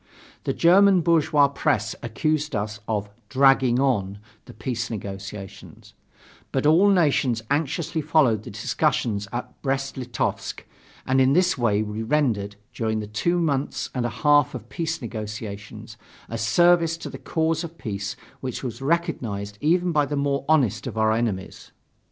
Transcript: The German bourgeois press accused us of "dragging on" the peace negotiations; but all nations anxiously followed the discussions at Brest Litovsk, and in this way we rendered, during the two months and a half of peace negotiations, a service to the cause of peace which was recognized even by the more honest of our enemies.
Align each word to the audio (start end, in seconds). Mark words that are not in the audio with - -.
The 0.45 0.53
German 0.53 1.01
bourgeois 1.01 1.47
press 1.47 1.95
accused 2.01 2.55
us 2.55 2.79
of 2.87 3.11
"dragging 3.29 3.79
on" 3.79 4.17
the 4.45 4.53
peace 4.55 4.89
negotiations; 4.89 5.93
but 6.51 6.65
all 6.65 6.89
nations 6.89 7.43
anxiously 7.51 8.01
followed 8.01 8.41
the 8.41 8.49
discussions 8.49 9.27
at 9.31 9.61
Brest 9.61 9.97
Litovsk, 9.97 10.65
and 11.05 11.21
in 11.21 11.33
this 11.33 11.55
way 11.55 11.83
we 11.83 12.01
rendered, 12.01 12.55
during 12.73 12.99
the 12.99 13.05
two 13.05 13.37
months 13.37 13.91
and 13.93 14.03
a 14.07 14.21
half 14.25 14.55
of 14.55 14.69
peace 14.69 15.03
negotiations, 15.03 15.97
a 16.27 16.35
service 16.39 16.97
to 16.97 17.07
the 17.11 17.19
cause 17.19 17.63
of 17.63 17.77
peace 17.77 18.15
which 18.39 18.63
was 18.63 18.81
recognized 18.81 19.59
even 19.61 19.91
by 19.91 20.07
the 20.07 20.15
more 20.17 20.45
honest 20.49 20.87
of 20.87 20.97
our 20.97 21.11
enemies. 21.11 21.71